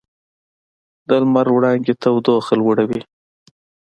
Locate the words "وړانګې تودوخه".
1.55-2.53